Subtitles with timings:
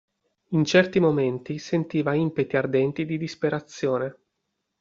[0.53, 4.17] In certi momenti sentiva impeti ardenti di disperazione.